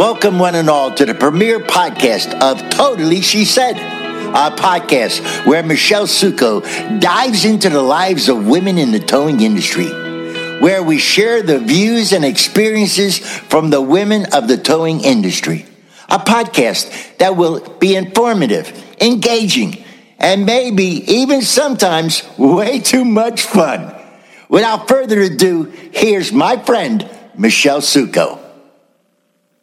Welcome, 0.00 0.38
one 0.38 0.54
and 0.54 0.70
all, 0.70 0.94
to 0.94 1.04
the 1.04 1.14
premiere 1.14 1.60
podcast 1.60 2.32
of 2.40 2.58
Tow-Tally 2.70 3.20
She 3.20 3.44
Said, 3.44 3.76
a 3.76 4.50
podcast 4.56 5.44
where 5.44 5.62
Michelle 5.62 6.06
Sukow 6.06 6.62
dives 7.02 7.44
into 7.44 7.68
the 7.68 7.82
lives 7.82 8.30
of 8.30 8.46
women 8.46 8.78
in 8.78 8.92
the 8.92 8.98
towing 8.98 9.42
industry, 9.42 9.88
where 10.58 10.82
we 10.82 10.96
share 10.96 11.42
the 11.42 11.58
views 11.58 12.14
and 12.14 12.24
experiences 12.24 13.18
from 13.18 13.68
the 13.68 13.82
women 13.82 14.24
of 14.32 14.48
the 14.48 14.56
towing 14.56 15.02
industry. 15.02 15.66
A 16.08 16.18
podcast 16.18 17.18
that 17.18 17.36
will 17.36 17.60
be 17.78 17.94
informative, 17.94 18.72
engaging, 19.02 19.84
and 20.18 20.46
maybe 20.46 21.04
even 21.12 21.42
sometimes 21.42 22.22
way 22.38 22.80
too 22.80 23.04
much 23.04 23.42
fun. 23.42 23.94
Without 24.48 24.88
further 24.88 25.20
ado, 25.20 25.64
here's 25.92 26.32
my 26.32 26.56
friend, 26.56 27.06
Michelle 27.36 27.82
Sukow. 27.82 28.39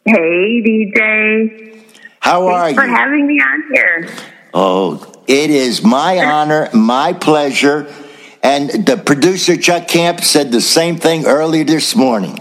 Hey, 0.08 0.62
DJ. 0.62 1.82
How 2.20 2.46
are 2.46 2.64
Thanks 2.72 2.80
you? 2.80 2.82
for 2.82 2.88
having 2.88 3.26
me 3.26 3.38
on 3.40 3.62
here. 3.74 4.08
Oh, 4.54 5.22
it 5.26 5.50
is 5.50 5.84
my 5.84 6.18
honor, 6.24 6.70
my 6.72 7.12
pleasure. 7.12 7.92
And 8.42 8.86
the 8.86 8.96
producer, 8.96 9.58
Chuck 9.58 9.86
Camp, 9.86 10.22
said 10.22 10.50
the 10.50 10.62
same 10.62 10.96
thing 10.96 11.26
earlier 11.26 11.64
this 11.64 11.94
morning. 11.94 12.40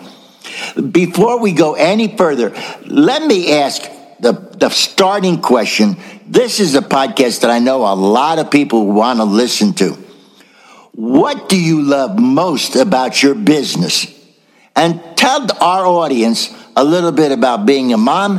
Before 0.91 1.41
we 1.41 1.52
go 1.52 1.73
any 1.73 2.16
further, 2.16 2.55
let 2.85 3.23
me 3.23 3.52
ask 3.52 3.81
the, 4.22 4.31
the 4.58 4.70
starting 4.70 5.41
question. 5.41 5.97
This 6.25 6.61
is 6.61 6.73
a 6.73 6.81
podcast 6.81 7.41
that 7.41 7.52
I 7.52 7.59
know 7.59 7.81
a 7.81 7.95
lot 7.95 8.39
of 8.39 8.49
people 8.49 8.86
want 8.88 9.20
to 9.20 9.25
listen 9.25 9.73
to. 9.73 9.97
What 10.94 11.49
do 11.49 11.61
you 11.61 11.81
love 11.81 12.17
most 12.17 12.77
about 12.77 13.22
your 13.22 13.36
business? 13.36 14.08
And 14.73 15.02
tell 15.17 15.45
our 15.61 15.86
audience 15.86 16.53
a 16.78 16.83
little 16.83 17.11
bit 17.11 17.31
about 17.31 17.66
being 17.66 17.92
a 17.92 17.97
mom 17.97 18.38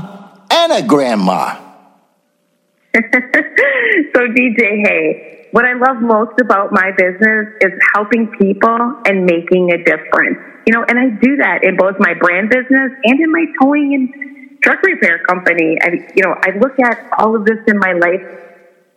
and 0.48 0.72
a 0.72 0.86
grandma. 0.86 1.58
so, 2.94 3.00
DJ, 4.31 4.86
hey, 4.86 5.48
what 5.50 5.64
I 5.64 5.75
love 5.75 6.00
most 6.00 6.41
about 6.41 6.70
my 6.70 6.92
business 6.97 7.48
is 7.61 7.72
helping 7.94 8.28
people 8.39 9.03
and 9.05 9.27
making 9.27 9.72
a 9.72 9.78
difference. 9.78 10.39
You 10.66 10.72
know, 10.72 10.84
and 10.86 10.98
I 10.98 11.11
do 11.20 11.36
that 11.39 11.64
in 11.64 11.77
both 11.77 11.97
my 11.98 12.14
brand 12.14 12.48
business 12.50 12.92
and 13.03 13.20
in 13.20 13.33
my 13.33 13.44
towing 13.61 13.94
and 13.94 14.62
truck 14.62 14.83
repair 14.84 15.19
company. 15.27 15.77
I, 15.83 15.89
you 16.14 16.22
know, 16.22 16.34
I 16.41 16.56
look 16.59 16.78
at 16.78 17.11
all 17.19 17.34
of 17.34 17.44
this 17.44 17.59
in 17.66 17.78
my 17.78 17.92
life, 17.94 18.22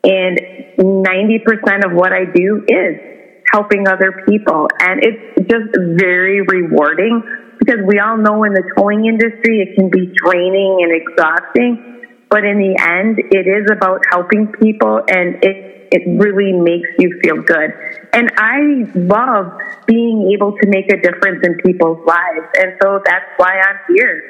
and 0.04 0.40
90% 0.78 1.86
of 1.86 1.94
what 1.94 2.14
I 2.14 2.26
do 2.26 2.64
is 2.68 3.12
helping 3.52 3.88
other 3.88 4.24
people. 4.28 4.68
And 4.80 5.02
it's 5.04 5.50
just 5.50 5.76
very 6.00 6.42
rewarding 6.42 7.41
because 7.62 7.86
we 7.86 8.00
all 8.00 8.18
know 8.18 8.44
in 8.44 8.54
the 8.54 8.64
towing 8.76 9.06
industry 9.06 9.62
it 9.62 9.76
can 9.76 9.90
be 9.90 10.12
draining 10.26 10.80
and 10.82 10.92
exhausting. 10.92 12.08
But 12.30 12.44
in 12.44 12.58
the 12.58 12.74
end, 12.82 13.20
it 13.20 13.46
is 13.46 13.70
about 13.72 14.02
helping 14.10 14.48
people 14.48 15.02
and 15.08 15.36
it, 15.44 15.90
it 15.92 16.02
really 16.08 16.54
makes 16.54 16.90
you 16.98 17.20
feel 17.22 17.42
good. 17.44 17.72
And 18.14 18.32
I 18.38 18.90
love 18.96 19.54
being 19.86 20.32
able 20.34 20.58
to 20.58 20.68
make 20.68 20.92
a 20.92 20.98
difference 20.98 21.46
in 21.46 21.58
people's 21.64 22.04
lives. 22.08 22.48
And 22.58 22.78
so 22.82 23.00
that's 23.06 23.26
why 23.38 23.60
I'm 23.60 23.96
here. 23.96 24.24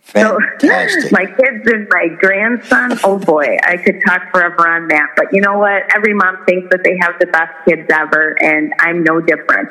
Fantastic. 0.00 1.02
So, 1.02 1.08
my 1.12 1.26
kids 1.26 1.66
and 1.66 1.88
my 1.90 2.08
grandson, 2.18 2.98
oh 3.04 3.18
boy, 3.18 3.58
I 3.62 3.76
could 3.76 4.00
talk 4.06 4.30
forever 4.32 4.66
on 4.68 4.88
that. 4.88 5.08
But 5.16 5.32
you 5.32 5.42
know 5.42 5.58
what? 5.58 5.82
Every 5.94 6.14
mom 6.14 6.44
thinks 6.46 6.68
that 6.70 6.80
they 6.82 6.96
have 7.00 7.18
the 7.18 7.26
best 7.26 7.52
kids 7.68 7.90
ever, 7.92 8.36
and 8.40 8.72
I'm 8.78 9.02
no 9.02 9.20
different. 9.20 9.68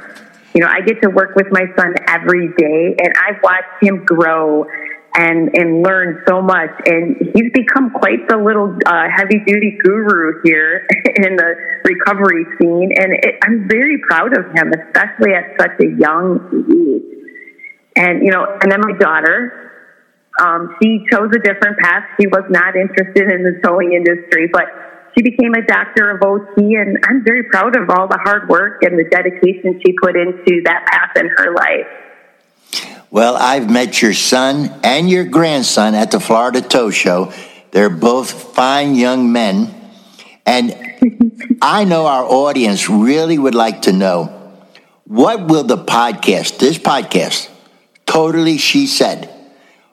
You 0.56 0.62
know, 0.62 0.72
I 0.72 0.80
get 0.80 1.02
to 1.02 1.10
work 1.10 1.36
with 1.36 1.48
my 1.52 1.66
son 1.78 1.94
every 2.08 2.48
day, 2.58 2.96
and 2.98 3.14
I've 3.28 3.44
watched 3.44 3.84
him 3.84 4.06
grow 4.06 4.66
and 5.14 5.50
and 5.54 5.84
learn 5.84 6.24
so 6.26 6.42
much. 6.42 6.72
And 6.86 7.18
he's 7.36 7.52
become 7.54 7.92
quite 7.92 8.26
the 8.30 8.38
little 8.38 8.74
uh, 8.86 9.04
heavy 9.14 9.44
duty 9.46 9.78
guru 9.84 10.40
here 10.46 10.88
in 11.18 11.36
the 11.36 11.56
recovery 11.84 12.46
scene. 12.58 12.90
And 12.96 13.14
it, 13.14 13.36
I'm 13.44 13.68
very 13.70 14.00
proud 14.08 14.32
of 14.38 14.46
him, 14.56 14.72
especially 14.72 15.34
at 15.36 15.60
such 15.60 15.76
a 15.82 15.92
young 16.00 16.40
age. 16.72 17.04
And 17.98 18.24
you 18.24 18.32
know, 18.32 18.46
and 18.62 18.72
then 18.72 18.80
my 18.80 18.98
daughter, 18.98 19.72
um, 20.40 20.78
she 20.82 21.04
chose 21.12 21.32
a 21.36 21.40
different 21.40 21.80
path. 21.80 22.04
She 22.20 22.28
was 22.28 22.44
not 22.50 22.78
interested 22.78 23.30
in 23.30 23.44
the 23.44 23.60
towing 23.62 23.92
industry, 23.92 24.48
but 24.54 24.64
she 25.16 25.24
became 25.24 25.54
a 25.54 25.66
doctor 25.66 26.12
of 26.12 26.22
OT, 26.22 26.76
and 26.76 26.98
I'm 27.08 27.24
very 27.24 27.44
proud 27.44 27.76
of 27.76 27.90
all 27.90 28.08
the 28.08 28.20
hard 28.24 28.50
work 28.50 28.84
and 28.84 29.00
the 29.00 29.06
dedication 29.06 29.80
she 29.86 29.96
put 30.02 30.16
into 30.16 30.62
that 30.66 30.86
path 30.88 31.12
in 31.16 31.30
her 31.30 31.54
life. 31.54 31.88
Well, 33.10 33.38
I've 33.38 33.70
met 33.70 34.02
your 34.02 34.14
son 34.14 34.74
and 34.84 35.10
your 35.10 35.24
grandson 35.24 35.96
at 35.96 36.12
the 36.12 36.20
Florida 36.20 36.62
Tow 36.62 36.90
Show. 36.90 37.32
They're 37.72 37.90
both 37.90 38.54
fine 38.54 38.96
young 38.96 39.32
men. 39.32 39.74
And 40.46 40.76
I 41.62 41.86
know 41.86 42.08
our 42.08 42.26
audience 42.26 42.90
really 42.90 43.38
would 43.38 43.56
like 43.56 43.84
to 43.84 43.94
know 43.94 44.26
what 45.06 45.48
will 45.48 45.64
the 45.64 45.78
podcast, 45.78 46.60
this 46.60 46.78
podcast, 46.78 47.50
Tow-Tally 48.06 48.58
She 48.58 48.86
Said, 48.88 49.30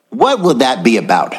what 0.08 0.40
will 0.40 0.54
that 0.54 0.82
be 0.82 0.96
about? 0.96 1.34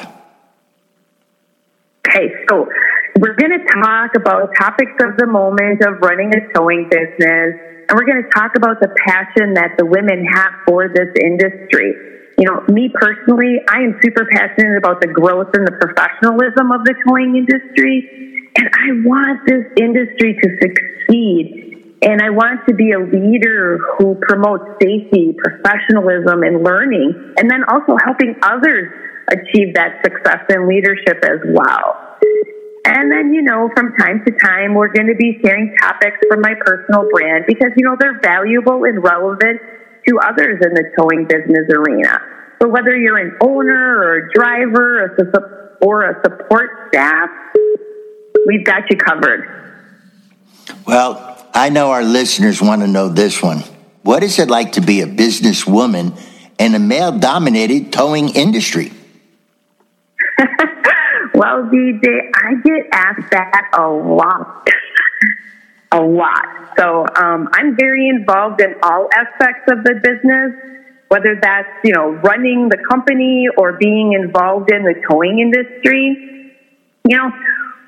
Okay, 2.07 2.33
so 2.49 2.69
we're 3.19 3.35
going 3.35 3.53
to 3.53 3.65
talk 3.81 4.15
about 4.15 4.49
topics 4.57 4.97
of 5.01 5.17
the 5.17 5.27
moment 5.27 5.85
of 5.85 6.01
running 6.01 6.33
a 6.33 6.41
towing 6.53 6.89
business, 6.89 7.53
and 7.85 7.93
we're 7.93 8.09
going 8.09 8.23
to 8.23 8.29
talk 8.33 8.57
about 8.57 8.81
the 8.81 8.89
passion 9.05 9.53
that 9.53 9.77
the 9.77 9.85
women 9.85 10.25
have 10.25 10.53
for 10.65 10.89
this 10.89 11.13
industry. 11.21 11.93
You 12.37 12.49
know, 12.49 12.65
me 12.73 12.89
personally, 12.89 13.61
I 13.69 13.85
am 13.85 13.99
super 14.01 14.25
passionate 14.33 14.77
about 14.77 15.01
the 15.01 15.07
growth 15.07 15.53
and 15.53 15.67
the 15.67 15.77
professionalism 15.77 16.73
of 16.73 16.81
the 16.85 16.95
towing 17.05 17.37
industry, 17.37 18.49
and 18.57 18.65
I 18.65 19.05
want 19.05 19.45
this 19.45 19.65
industry 19.77 20.33
to 20.41 20.47
succeed. 20.57 21.59
And 22.01 22.19
I 22.19 22.31
want 22.31 22.67
to 22.67 22.73
be 22.75 22.91
a 22.91 22.99
leader 22.99 23.79
who 23.95 24.19
promotes 24.27 24.65
safety, 24.81 25.37
professionalism, 25.39 26.43
and 26.43 26.61
learning, 26.61 27.35
and 27.37 27.49
then 27.49 27.63
also 27.69 27.95
helping 28.03 28.35
others 28.43 28.91
achieve 29.31 29.75
that 29.75 30.03
success 30.03 30.43
and 30.49 30.67
leadership 30.67 31.23
as 31.23 31.39
well. 31.47 32.12
And 32.85 33.09
then, 33.09 33.33
you 33.33 33.41
know, 33.41 33.69
from 33.75 33.95
time 33.95 34.23
to 34.25 34.31
time, 34.31 34.73
we're 34.73 34.91
going 34.91 35.07
to 35.07 35.15
be 35.15 35.39
sharing 35.43 35.73
topics 35.81 36.17
from 36.29 36.41
my 36.41 36.53
personal 36.65 37.07
brand 37.13 37.45
because, 37.47 37.71
you 37.77 37.85
know, 37.85 37.95
they're 37.97 38.19
valuable 38.21 38.83
and 38.83 39.01
relevant 39.01 39.61
to 40.07 40.19
others 40.19 40.61
in 40.61 40.73
the 40.73 40.91
towing 40.97 41.25
business 41.25 41.69
arena. 41.73 42.19
So 42.61 42.67
whether 42.67 42.95
you're 42.95 43.17
an 43.17 43.37
owner 43.41 43.97
or 43.97 44.17
a 44.17 44.33
driver 44.33 45.05
or 45.05 45.15
a, 45.15 45.85
or 45.85 46.09
a 46.09 46.21
support 46.23 46.69
staff, 46.89 47.29
we've 48.45 48.65
got 48.65 48.83
you 48.89 48.97
covered. 48.97 49.63
Well, 50.85 51.47
I 51.53 51.69
know 51.69 51.91
our 51.91 52.03
listeners 52.03 52.61
want 52.61 52.81
to 52.81 52.87
know 52.87 53.07
this 53.07 53.41
one. 53.41 53.59
What 54.01 54.23
is 54.23 54.39
it 54.39 54.49
like 54.49 54.73
to 54.73 54.81
be 54.81 55.01
a 55.01 55.07
businesswoman 55.07 56.19
in 56.59 56.75
a 56.75 56.79
male 56.79 57.17
dominated 57.17 57.93
towing 57.93 58.35
industry? 58.35 58.91
Well, 61.33 61.63
DJ, 61.63 62.29
I 62.35 62.55
get 62.63 62.87
asked 62.91 63.31
that 63.31 63.71
a 63.73 63.87
lot. 63.87 64.67
a 65.91 66.01
lot. 66.01 66.73
So 66.77 67.05
um, 67.15 67.49
I'm 67.53 67.75
very 67.75 68.09
involved 68.09 68.61
in 68.61 68.75
all 68.83 69.09
aspects 69.15 69.71
of 69.71 69.83
the 69.83 69.95
business, 69.95 70.53
whether 71.07 71.39
that's, 71.41 71.69
you 71.83 71.93
know, 71.93 72.11
running 72.23 72.69
the 72.69 72.77
company 72.89 73.47
or 73.57 73.73
being 73.73 74.13
involved 74.13 74.71
in 74.71 74.83
the 74.83 74.95
towing 75.09 75.39
industry. 75.39 76.51
You 77.07 77.17
know, 77.17 77.31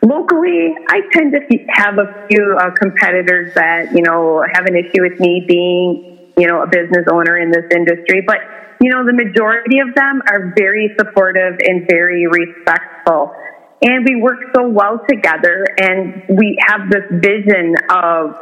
locally, 0.04 0.76
I 0.90 1.02
tend 1.12 1.34
to 1.34 1.40
have 1.70 1.98
a 1.98 2.28
few 2.28 2.58
uh, 2.60 2.72
competitors 2.72 3.54
that, 3.56 3.94
you 3.94 4.02
know, 4.02 4.44
have 4.54 4.66
an 4.66 4.76
issue 4.76 5.02
with 5.02 5.20
me 5.20 5.44
being, 5.48 6.32
you 6.38 6.48
know, 6.48 6.62
a 6.62 6.68
business 6.68 7.06
owner 7.12 7.38
in 7.38 7.52
this 7.52 7.66
industry. 7.72 8.22
But, 8.22 8.38
you 8.86 8.92
know, 8.92 9.04
the 9.04 9.14
majority 9.14 9.80
of 9.80 9.96
them 9.96 10.22
are 10.30 10.54
very 10.56 10.94
supportive 10.96 11.58
and 11.60 11.88
very 11.90 12.28
respectful. 12.28 13.34
And 13.82 14.06
we 14.08 14.22
work 14.22 14.38
so 14.56 14.70
well 14.70 15.02
together 15.10 15.66
and 15.82 16.22
we 16.30 16.62
have 16.68 16.88
this 16.92 17.02
vision 17.10 17.74
of 17.90 18.38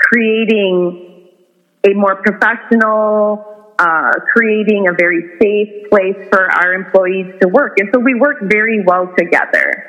creating 0.00 1.28
a 1.84 1.92
more 1.92 2.16
professional, 2.22 3.74
uh, 3.78 4.12
creating 4.32 4.86
a 4.88 4.94
very 4.98 5.20
safe 5.38 5.90
place 5.90 6.28
for 6.30 6.50
our 6.50 6.72
employees 6.72 7.34
to 7.42 7.48
work. 7.48 7.76
And 7.78 7.90
so 7.92 8.00
we 8.00 8.14
work 8.14 8.38
very 8.44 8.82
well 8.86 9.12
together. 9.18 9.84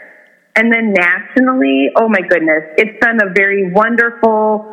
And 0.58 0.74
then 0.74 0.92
nationally, 0.92 1.88
oh 1.96 2.10
my 2.10 2.20
goodness, 2.20 2.64
it's 2.78 3.00
been 3.00 3.22
a 3.22 3.32
very 3.34 3.72
wonderful, 3.72 4.73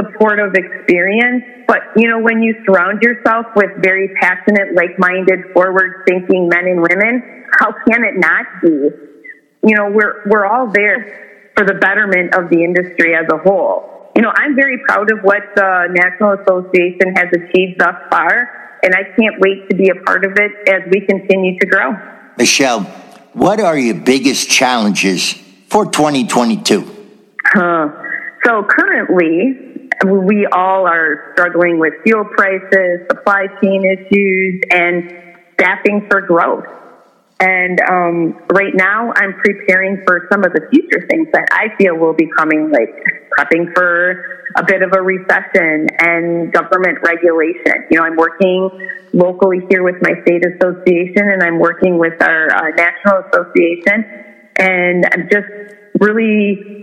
supportive 0.00 0.54
experience. 0.54 1.44
But, 1.66 1.80
you 1.96 2.08
know, 2.08 2.18
when 2.20 2.42
you 2.42 2.54
surround 2.64 3.02
yourself 3.02 3.46
with 3.54 3.70
very 3.78 4.08
passionate, 4.20 4.74
like 4.74 4.98
minded, 4.98 5.52
forward 5.52 6.04
thinking 6.08 6.48
men 6.48 6.66
and 6.66 6.80
women, 6.80 7.44
how 7.58 7.72
can 7.72 8.04
it 8.04 8.16
not 8.16 8.46
be? 8.62 8.90
You 9.62 9.76
know, 9.76 9.90
we're, 9.90 10.22
we're 10.26 10.46
all 10.46 10.70
there 10.72 11.52
for 11.56 11.66
the 11.66 11.74
betterment 11.74 12.34
of 12.34 12.48
the 12.48 12.64
industry 12.64 13.14
as 13.14 13.26
a 13.32 13.38
whole. 13.38 14.10
You 14.16 14.22
know, 14.22 14.32
I'm 14.34 14.56
very 14.56 14.78
proud 14.88 15.12
of 15.12 15.20
what 15.22 15.42
the 15.54 15.88
National 15.90 16.32
Association 16.40 17.14
has 17.14 17.26
achieved 17.32 17.80
thus 17.80 17.96
far. 18.10 18.78
And 18.82 18.94
I 18.94 19.04
can't 19.04 19.38
wait 19.38 19.68
to 19.68 19.76
be 19.76 19.90
a 19.90 19.94
part 20.04 20.24
of 20.24 20.32
it 20.36 20.68
as 20.68 20.82
we 20.90 21.06
continue 21.06 21.58
to 21.58 21.66
grow. 21.66 21.92
Michelle, 22.38 22.80
what 23.34 23.60
are 23.60 23.78
your 23.78 23.94
biggest 23.94 24.48
challenges 24.48 25.34
for 25.68 25.84
2022? 25.84 26.80
Huh. 27.44 27.88
So 28.44 28.64
currently, 28.64 29.69
we 30.06 30.46
all 30.46 30.86
are 30.86 31.32
struggling 31.34 31.78
with 31.78 31.92
fuel 32.04 32.24
prices, 32.24 33.00
supply 33.08 33.46
chain 33.62 33.84
issues, 33.84 34.62
and 34.70 35.12
staffing 35.54 36.06
for 36.10 36.20
growth. 36.22 36.64
And 37.40 37.80
um, 37.80 38.38
right 38.52 38.74
now, 38.74 39.12
I'm 39.16 39.34
preparing 39.34 40.02
for 40.06 40.28
some 40.30 40.44
of 40.44 40.52
the 40.52 40.60
future 40.70 41.06
things 41.08 41.28
that 41.32 41.48
I 41.52 41.74
feel 41.78 41.96
will 41.96 42.12
be 42.12 42.28
coming, 42.36 42.70
like 42.70 42.92
prepping 43.36 43.72
for 43.74 44.42
a 44.56 44.64
bit 44.64 44.82
of 44.82 44.92
a 44.92 45.00
recession 45.00 45.88
and 46.00 46.52
government 46.52 46.98
regulation. 47.02 47.86
You 47.90 47.98
know, 47.98 48.04
I'm 48.04 48.16
working 48.16 48.68
locally 49.14 49.60
here 49.70 49.82
with 49.82 49.96
my 50.02 50.20
state 50.22 50.44
association, 50.44 51.28
and 51.28 51.42
I'm 51.42 51.58
working 51.58 51.98
with 51.98 52.20
our 52.20 52.48
uh, 52.50 52.70
national 52.76 53.24
association, 53.28 54.04
and 54.56 55.04
I'm 55.12 55.28
just 55.30 55.76
really 55.98 56.79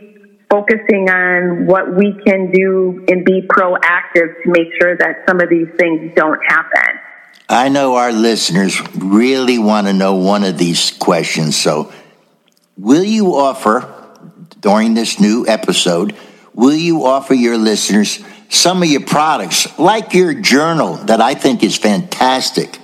focusing 0.49 1.09
on 1.09 1.65
what 1.65 1.95
we 1.95 2.13
can 2.25 2.51
do 2.51 3.05
and 3.09 3.25
be 3.25 3.41
proactive 3.41 4.41
to 4.43 4.49
make 4.49 4.67
sure 4.79 4.95
that 4.97 5.23
some 5.27 5.41
of 5.41 5.49
these 5.49 5.67
things 5.77 6.13
don't 6.15 6.39
happen. 6.47 6.99
I 7.49 7.69
know 7.69 7.95
our 7.95 8.11
listeners 8.11 8.81
really 8.95 9.57
want 9.57 9.87
to 9.87 9.93
know 9.93 10.15
one 10.15 10.43
of 10.43 10.57
these 10.57 10.91
questions. 10.91 11.55
So, 11.55 11.91
will 12.77 13.03
you 13.03 13.35
offer 13.35 13.93
during 14.59 14.93
this 14.93 15.19
new 15.19 15.45
episode, 15.47 16.15
will 16.53 16.75
you 16.75 17.05
offer 17.05 17.33
your 17.33 17.57
listeners 17.57 18.19
some 18.49 18.83
of 18.83 18.89
your 18.89 19.01
products, 19.01 19.77
like 19.79 20.13
your 20.13 20.33
journal 20.33 20.95
that 20.95 21.21
I 21.21 21.35
think 21.35 21.63
is 21.63 21.77
fantastic, 21.77 22.79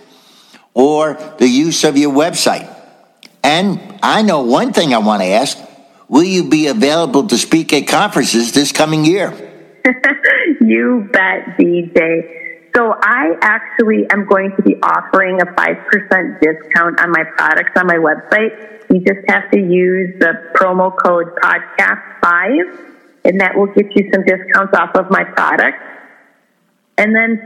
or 0.73 1.15
the 1.39 1.47
use 1.47 1.83
of 1.83 1.97
your 1.97 2.13
website? 2.13 2.69
And 3.43 3.81
I 4.01 4.21
know 4.21 4.43
one 4.43 4.71
thing 4.71 4.93
I 4.93 4.99
want 4.99 5.21
to 5.21 5.27
ask 5.27 5.57
will 6.07 6.23
you 6.23 6.49
be 6.49 6.67
available 6.67 7.27
to 7.27 7.37
speak 7.37 7.73
at 7.73 7.87
conferences 7.87 8.51
this 8.51 8.71
coming 8.71 9.05
year? 9.05 9.31
you 10.61 11.09
bet, 11.11 11.57
DJ. 11.57 12.43
So 12.75 12.95
I 12.99 13.37
actually 13.41 14.09
am 14.09 14.25
going 14.25 14.55
to 14.55 14.63
be 14.63 14.75
offering 14.81 15.41
a 15.41 15.45
5% 15.45 16.39
discount 16.41 16.99
on 16.99 17.11
my 17.11 17.23
products 17.37 17.71
on 17.75 17.85
my 17.85 17.97
website. 17.97 18.81
You 18.89 18.99
just 18.99 19.29
have 19.29 19.51
to 19.51 19.59
use 19.59 20.17
the 20.19 20.51
promo 20.55 20.91
code 20.97 21.35
podcast5 21.35 22.91
and 23.25 23.39
that 23.39 23.55
will 23.55 23.67
get 23.67 23.95
you 23.95 24.09
some 24.11 24.23
discounts 24.25 24.73
off 24.75 24.95
of 24.95 25.09
my 25.09 25.23
products. 25.23 25.83
And 26.97 27.15
then, 27.15 27.39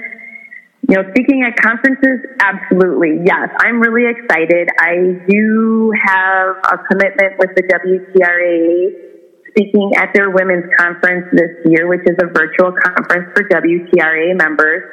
you 0.87 0.95
know, 0.95 1.03
speaking 1.11 1.43
at 1.43 1.59
conferences, 1.59 2.23
absolutely. 2.39 3.19
Yes, 3.25 3.49
I'm 3.59 3.81
really 3.81 4.07
excited. 4.07 4.69
I 4.79 5.19
do 5.27 5.91
have 6.05 6.55
a 6.63 6.77
commitment 6.87 7.35
with 7.39 7.51
the 7.55 7.63
WTRA 7.67 9.07
speaking 9.51 9.91
at 9.97 10.13
their 10.13 10.29
women's 10.29 10.71
conference 10.79 11.27
this 11.33 11.51
year, 11.65 11.87
which 11.87 12.07
is 12.07 12.15
a 12.23 12.27
virtual 12.31 12.71
conference 12.71 13.35
for 13.35 13.43
WTRA 13.49 14.37
members. 14.37 14.83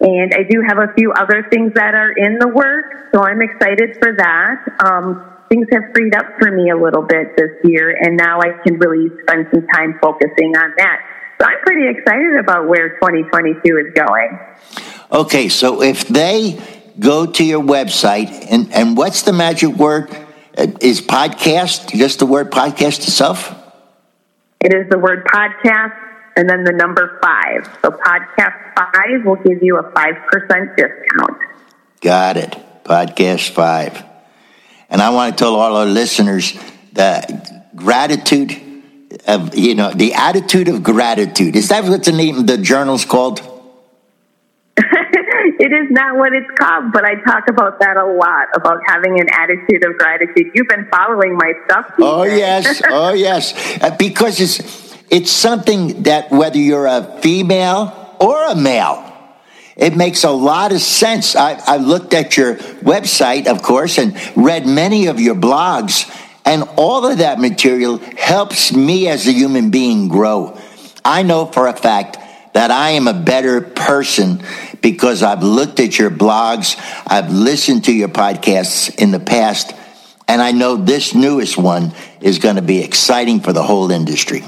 And 0.00 0.32
I 0.32 0.48
do 0.48 0.62
have 0.66 0.78
a 0.78 0.92
few 0.96 1.12
other 1.12 1.46
things 1.50 1.72
that 1.74 1.94
are 1.94 2.12
in 2.12 2.38
the 2.38 2.48
works, 2.48 3.12
so 3.12 3.20
I'm 3.22 3.42
excited 3.42 3.96
for 4.00 4.16
that. 4.16 4.64
Um, 4.80 5.28
things 5.48 5.66
have 5.72 5.92
freed 5.94 6.14
up 6.16 6.26
for 6.38 6.50
me 6.50 6.70
a 6.70 6.76
little 6.76 7.02
bit 7.02 7.36
this 7.36 7.52
year, 7.64 7.94
and 8.00 8.16
now 8.16 8.40
I 8.40 8.56
can 8.64 8.78
really 8.78 9.12
spend 9.22 9.46
some 9.52 9.66
time 9.68 9.98
focusing 10.00 10.56
on 10.56 10.72
that. 10.78 10.98
So 11.40 11.46
I'm 11.46 11.60
pretty 11.66 11.88
excited 11.90 12.38
about 12.40 12.68
where 12.68 12.96
2022 12.96 13.60
is 13.76 13.92
going. 13.94 14.93
Okay, 15.14 15.48
so 15.48 15.80
if 15.80 16.08
they 16.08 16.60
go 16.98 17.24
to 17.24 17.44
your 17.44 17.62
website, 17.62 18.48
and, 18.50 18.72
and 18.72 18.96
what's 18.96 19.22
the 19.22 19.32
magic 19.32 19.76
word? 19.76 20.10
Uh, 20.58 20.66
is 20.80 21.00
podcast 21.00 21.96
just 21.96 22.18
the 22.18 22.26
word 22.26 22.50
podcast 22.50 22.98
itself? 23.06 23.54
It 24.60 24.74
is 24.74 24.88
the 24.90 24.98
word 24.98 25.24
podcast 25.26 25.94
and 26.36 26.50
then 26.50 26.64
the 26.64 26.72
number 26.72 27.20
five. 27.22 27.64
So 27.80 27.90
podcast 27.90 28.74
five 28.74 29.24
will 29.24 29.36
give 29.36 29.62
you 29.62 29.78
a 29.78 29.84
5% 29.84 30.76
discount. 30.76 31.38
Got 32.00 32.36
it. 32.36 32.56
Podcast 32.82 33.50
five. 33.50 34.02
And 34.90 35.00
I 35.00 35.10
want 35.10 35.38
to 35.38 35.44
tell 35.44 35.54
all 35.54 35.76
our 35.76 35.86
listeners 35.86 36.58
that 36.94 37.76
gratitude 37.76 38.60
of, 39.28 39.56
you 39.56 39.76
know, 39.76 39.92
the 39.92 40.14
attitude 40.14 40.66
of 40.66 40.82
gratitude. 40.82 41.54
Is 41.54 41.68
that 41.68 41.84
what 41.84 42.02
the 42.02 42.10
name 42.10 42.46
the 42.46 42.58
journal's 42.58 43.04
called? 43.04 43.42
it 45.64 45.72
is 45.72 45.90
not 45.90 46.18
what 46.18 46.34
it's 46.34 46.50
called, 46.58 46.92
but 46.92 47.06
I 47.06 47.14
talk 47.22 47.48
about 47.48 47.80
that 47.80 47.96
a 47.96 48.04
lot 48.04 48.48
about 48.54 48.80
having 48.86 49.18
an 49.18 49.28
attitude 49.32 49.82
of 49.82 49.96
gratitude. 49.96 50.52
You've 50.54 50.68
been 50.68 50.86
following 50.92 51.36
my 51.36 51.54
stuff. 51.64 51.90
Oh 51.98 52.24
yes, 52.24 52.82
oh 52.90 53.14
yes, 53.14 53.54
uh, 53.80 53.96
because 53.96 54.40
it's 54.42 54.94
it's 55.10 55.30
something 55.30 56.02
that 56.02 56.30
whether 56.30 56.58
you're 56.58 56.86
a 56.86 57.18
female 57.22 58.14
or 58.20 58.44
a 58.44 58.54
male, 58.54 59.10
it 59.74 59.96
makes 59.96 60.24
a 60.24 60.30
lot 60.30 60.70
of 60.70 60.82
sense. 60.82 61.34
I, 61.34 61.54
I 61.66 61.78
looked 61.78 62.12
at 62.12 62.36
your 62.36 62.56
website, 62.84 63.46
of 63.46 63.62
course, 63.62 63.96
and 63.96 64.14
read 64.36 64.66
many 64.66 65.06
of 65.06 65.18
your 65.18 65.34
blogs, 65.34 66.04
and 66.44 66.64
all 66.76 67.10
of 67.10 67.18
that 67.18 67.40
material 67.40 67.96
helps 68.18 68.74
me 68.74 69.08
as 69.08 69.26
a 69.26 69.32
human 69.32 69.70
being 69.70 70.08
grow. 70.08 70.60
I 71.06 71.22
know 71.22 71.46
for 71.46 71.68
a 71.68 71.72
fact 71.72 72.18
that 72.54 72.70
I 72.70 72.90
am 72.90 73.06
a 73.06 73.12
better 73.12 73.60
person 73.60 74.42
because 74.80 75.22
I've 75.22 75.42
looked 75.42 75.80
at 75.80 75.98
your 75.98 76.10
blogs, 76.10 76.76
I've 77.06 77.30
listened 77.30 77.84
to 77.84 77.92
your 77.92 78.08
podcasts 78.08 78.94
in 78.96 79.10
the 79.10 79.20
past, 79.20 79.74
and 80.26 80.40
I 80.40 80.52
know 80.52 80.76
this 80.76 81.14
newest 81.14 81.58
one 81.58 81.92
is 82.20 82.38
going 82.38 82.56
to 82.56 82.62
be 82.62 82.82
exciting 82.82 83.40
for 83.40 83.52
the 83.52 83.62
whole 83.62 83.90
industry. 83.90 84.42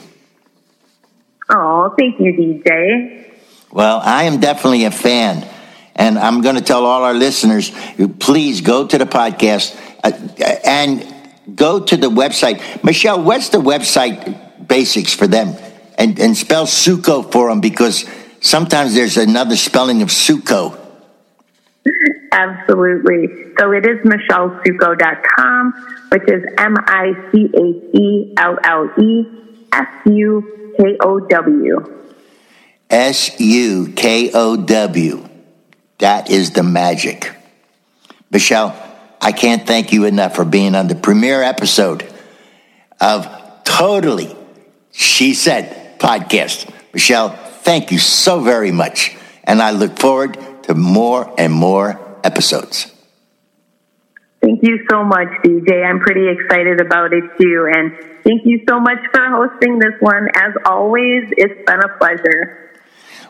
Oh, 1.51 1.95
thank 1.99 2.19
you, 2.19 2.33
DJ. 2.33 3.31
Well, 3.73 4.01
I 4.03 4.25
am 4.25 4.41
definitely 4.41 4.85
a 4.85 4.91
fan. 4.91 5.47
And 5.95 6.19
I'm 6.19 6.43
going 6.43 6.57
to 6.57 6.63
tell 6.63 6.85
all 6.85 7.05
our 7.05 7.15
listeners 7.15 7.73
please 8.19 8.61
go 8.61 8.87
to 8.87 8.99
the 8.99 9.07
podcast 9.07 9.75
uh, 10.05 10.13
and 10.65 11.07
go 11.57 11.81
to 11.81 11.97
the 11.97 12.11
website. 12.11 12.85
Michelle, 12.85 13.23
what's 13.23 13.49
the 13.49 13.59
website 13.59 14.69
basics 14.69 15.15
for 15.15 15.27
them? 15.27 15.57
And, 15.99 16.19
and 16.19 16.37
spell 16.37 16.67
Sukow 16.67 17.31
for 17.33 17.49
them 17.49 17.61
because 17.61 18.05
sometimes 18.41 18.95
there's 18.95 19.17
another 19.17 19.57
spelling 19.57 20.03
of 20.03 20.09
Sukow. 20.09 20.79
Absolutely. 22.33 23.55
So 23.59 23.73
it 23.73 23.87
is 23.87 23.99
michellesukow.com, 24.05 25.73
which 26.11 26.29
is 26.29 26.45
M 26.59 26.77
I 26.87 27.13
C 27.33 27.51
H 27.55 27.95
E 27.95 28.35
L 28.37 28.59
L 28.63 28.91
E 29.01 29.25
S 29.73 29.89
U 30.07 30.75
K 30.79 30.97
O 31.01 31.21
W. 31.21 32.13
S 32.91 33.41
U 33.41 33.93
K 33.97 34.31
O 34.33 34.57
W. 34.57 35.29
That 35.99 36.31
is 36.31 36.51
the 36.51 36.63
magic. 36.63 37.33
Michelle, 38.31 38.77
I 39.21 39.33
can't 39.33 39.67
thank 39.67 39.93
you 39.93 40.05
enough 40.05 40.37
for 40.37 40.45
being 40.45 40.75
on 40.75 40.89
the 40.89 40.95
premiere 40.95 41.43
episode 41.43 42.07
of 43.01 43.27
Tow-Tally 43.65 44.37
She 44.93 45.33
Said 45.35 45.86
podcast. 45.99 46.71
Michelle, 46.93 47.31
thank 47.31 47.93
you 47.93 47.99
so 47.99 48.41
very 48.41 48.73
much. 48.73 49.17
And 49.45 49.63
I 49.63 49.71
look 49.71 49.99
forward 49.99 50.39
to 50.65 50.75
more 50.75 51.33
and 51.39 51.53
more 51.53 52.19
episodes. 52.25 52.93
Thank 54.43 54.63
you 54.63 54.79
so 54.91 55.03
much, 55.03 55.29
DJ. 55.45 55.85
I'm 55.85 56.01
pretty 56.01 56.29
excited 56.29 56.81
about 56.81 57.13
it 57.13 57.25
too. 57.41 57.71
And 57.75 57.93
thank 58.23 58.45
you 58.45 58.63
so 58.69 58.79
much 58.79 58.99
for 59.13 59.25
hosting 59.29 59.79
this 59.79 59.95
one. 60.01 60.29
As 60.35 60.53
always, 60.65 61.25
it's 61.37 61.67
been 61.67 61.81
a 61.81 61.99
pleasure. 61.99 62.71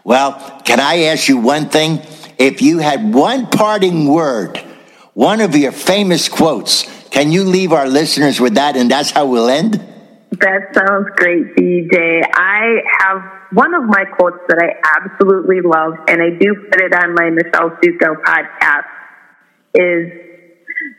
Well, 0.05 0.61
can 0.65 0.79
I 0.79 1.05
ask 1.05 1.29
you 1.29 1.39
one 1.39 1.69
thing? 1.69 2.03
If 2.39 2.61
you 2.61 2.79
had 2.79 3.15
one 3.15 3.47
parting 3.47 4.09
word, 4.09 4.59
one 5.15 5.41
of 5.41 5.57
your 5.57 5.73
famous 5.73 6.29
quotes, 6.29 6.85
can 7.09 7.33
you 7.33 7.45
leave 7.45 7.73
our 7.73 7.89
listeners 7.89 8.39
with 8.39 8.55
that? 8.55 8.77
And 8.77 8.91
that's 8.91 9.11
how 9.11 9.27
we'll 9.27 9.49
end? 9.49 9.83
That 10.41 10.75
sounds 10.75 11.09
great, 11.17 11.57
DJ. 11.57 12.23
I 12.35 12.83
have 13.01 13.23
one 13.53 13.75
of 13.75 13.85
my 13.85 14.05
quotes 14.05 14.39
that 14.49 14.59
I 14.59 14.75
absolutely 15.01 15.61
love, 15.63 15.95
and 16.09 16.21
I 16.21 16.31
do 16.31 16.55
put 16.71 16.81
it 16.81 16.93
on 16.95 17.15
my 17.15 17.31
Michelle 17.31 17.71
Sukow 17.83 18.21
podcast, 18.23 18.85
is 19.75 20.13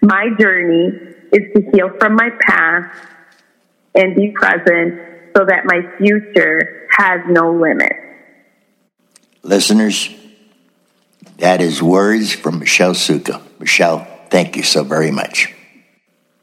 my 0.02 0.30
journey 0.40 0.92
is 1.32 1.54
to 1.56 1.62
heal 1.72 1.90
from 2.00 2.16
my 2.16 2.30
past 2.48 3.08
and 3.96 4.16
be 4.16 4.32
present 4.32 5.02
so 5.36 5.46
that 5.46 5.66
my 5.66 5.82
future 5.98 6.88
has 6.92 7.22
no 7.28 7.52
limit. 7.52 7.94
Listeners, 9.44 10.10
that 11.38 11.62
is 11.62 11.84
words 11.84 12.34
from 12.34 12.60
Michelle 12.60 12.94
Sukow. 12.94 13.42
Michelle, 13.60 14.08
thank 14.30 14.56
you 14.56 14.64
so 14.64 14.84
very 14.84 15.12
much. 15.12 15.54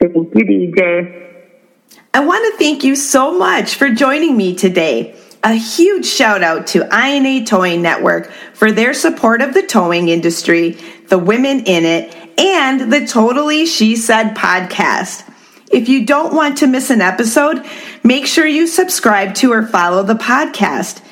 Thank 0.00 0.14
you, 0.14 0.44
DJ. 0.44 1.23
I 2.14 2.20
want 2.20 2.44
to 2.44 2.58
thank 2.58 2.84
you 2.84 2.94
so 2.94 3.36
much 3.36 3.74
for 3.74 3.90
joining 3.90 4.36
me 4.36 4.54
today. 4.54 5.16
A 5.42 5.54
huge 5.54 6.06
shout 6.06 6.44
out 6.44 6.68
to 6.68 6.84
INA 6.84 7.44
Towing 7.44 7.82
Network 7.82 8.30
for 8.52 8.70
their 8.70 8.94
support 8.94 9.42
of 9.42 9.52
the 9.52 9.66
towing 9.66 10.08
industry, 10.08 10.78
the 11.08 11.18
women 11.18 11.64
in 11.64 11.84
it, 11.84 12.14
and 12.38 12.92
the 12.92 13.04
Tow-Tally 13.04 13.66
She 13.66 13.96
Said 13.96 14.36
podcast. 14.36 15.28
If 15.72 15.88
you 15.88 16.06
don't 16.06 16.32
want 16.32 16.58
to 16.58 16.68
miss 16.68 16.88
an 16.90 17.00
episode, 17.00 17.66
make 18.04 18.26
sure 18.26 18.46
you 18.46 18.68
subscribe 18.68 19.34
to 19.34 19.52
or 19.52 19.66
follow 19.66 20.04
the 20.04 20.14
podcast. 20.14 21.02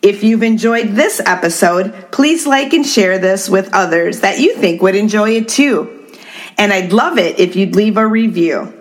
If 0.00 0.22
you've 0.22 0.44
enjoyed 0.44 0.90
this 0.90 1.20
episode, 1.26 2.12
please 2.12 2.46
like 2.46 2.72
and 2.72 2.86
share 2.86 3.18
this 3.18 3.50
with 3.50 3.68
others 3.74 4.20
that 4.20 4.38
you 4.38 4.54
think 4.54 4.80
would 4.80 4.94
enjoy 4.94 5.30
it 5.30 5.48
too. 5.48 6.06
And 6.56 6.72
I'd 6.72 6.92
love 6.92 7.18
it 7.18 7.40
if 7.40 7.56
you'd 7.56 7.74
leave 7.74 7.96
a 7.96 8.06
review. 8.06 8.78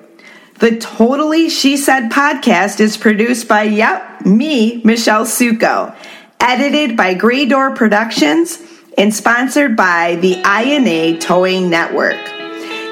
The 0.61 0.77
Tow-Tally 0.77 1.49
She 1.49 1.75
Said 1.75 2.11
podcast 2.11 2.79
is 2.79 2.95
produced 2.95 3.47
by, 3.47 3.63
yep, 3.63 4.23
me, 4.23 4.79
Michelle 4.83 5.25
Sukow, 5.25 5.95
edited 6.39 6.95
by 6.95 7.15
Grey 7.15 7.47
Door 7.47 7.73
Productions, 7.73 8.61
and 8.95 9.11
sponsored 9.11 9.75
by 9.75 10.17
the 10.21 10.35
INA 10.35 11.17
Towing 11.17 11.71
Network. 11.71 12.23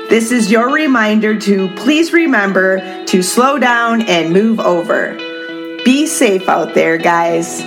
This 0.09 0.31
is 0.31 0.49
your 0.49 0.73
reminder 0.73 1.39
to 1.41 1.67
please 1.75 2.11
remember 2.11 3.05
to 3.05 3.21
slow 3.21 3.59
down 3.59 4.01
and 4.01 4.33
move 4.33 4.59
over. 4.59 5.13
Be 5.85 6.07
safe 6.07 6.49
out 6.49 6.73
there, 6.73 6.97
guys. 6.97 7.61